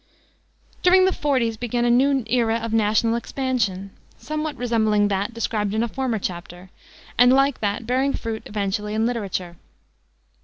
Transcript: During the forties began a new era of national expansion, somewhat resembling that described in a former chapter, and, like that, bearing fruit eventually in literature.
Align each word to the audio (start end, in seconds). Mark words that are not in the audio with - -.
During 0.81 1.05
the 1.05 1.13
forties 1.13 1.57
began 1.57 1.85
a 1.85 1.91
new 1.91 2.23
era 2.25 2.55
of 2.55 2.73
national 2.73 3.13
expansion, 3.15 3.91
somewhat 4.17 4.55
resembling 4.57 5.09
that 5.09 5.31
described 5.31 5.75
in 5.75 5.83
a 5.83 5.87
former 5.87 6.17
chapter, 6.17 6.71
and, 7.19 7.31
like 7.31 7.59
that, 7.59 7.85
bearing 7.85 8.13
fruit 8.13 8.41
eventually 8.47 8.95
in 8.95 9.05
literature. 9.05 9.57